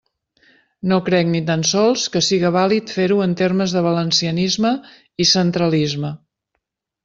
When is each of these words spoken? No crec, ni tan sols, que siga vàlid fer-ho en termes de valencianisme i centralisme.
No 0.91 0.95
crec, 1.09 1.29
ni 1.33 1.41
tan 1.49 1.65
sols, 1.71 2.05
que 2.15 2.23
siga 2.29 2.51
vàlid 2.57 2.95
fer-ho 2.95 3.19
en 3.27 3.37
termes 3.43 3.77
de 3.77 3.87
valencianisme 3.91 4.75
i 5.27 5.31
centralisme. 5.37 6.15